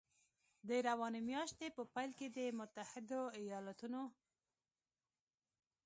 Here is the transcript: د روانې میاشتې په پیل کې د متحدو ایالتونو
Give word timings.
د 0.67 0.69
روانې 0.87 1.21
میاشتې 1.29 1.65
په 1.77 1.83
پیل 1.93 2.11
کې 2.19 2.27
د 2.35 2.39
متحدو 2.59 3.21
ایالتونو 3.41 4.01